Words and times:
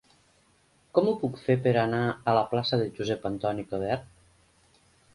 Com 0.99 1.09
ho 1.11 1.13
puc 1.25 1.37
fer 1.43 1.57
per 1.69 1.75
anar 1.83 2.01
a 2.09 2.35
la 2.39 2.45
plaça 2.55 2.83
de 2.85 2.91
Josep 2.99 3.31
Antoni 3.33 3.71
Coderch? 3.75 4.13